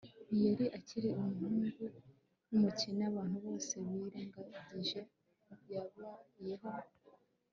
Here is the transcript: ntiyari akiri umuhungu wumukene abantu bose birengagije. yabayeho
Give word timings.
ntiyari 0.29 0.65
akiri 0.77 1.07
umuhungu 1.19 1.81
wumukene 2.49 3.01
abantu 3.11 3.35
bose 3.45 3.73
birengagije. 3.99 5.01
yabayeho 5.71 6.69